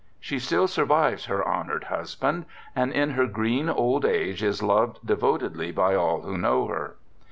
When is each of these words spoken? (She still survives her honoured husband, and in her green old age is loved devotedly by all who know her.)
(She 0.19 0.39
still 0.39 0.67
survives 0.67 1.25
her 1.25 1.47
honoured 1.47 1.83
husband, 1.83 2.45
and 2.75 2.91
in 2.91 3.11
her 3.11 3.27
green 3.27 3.69
old 3.69 4.03
age 4.03 4.41
is 4.41 4.63
loved 4.63 5.05
devotedly 5.05 5.71
by 5.71 5.93
all 5.93 6.21
who 6.21 6.39
know 6.39 6.65
her.) 6.65 6.95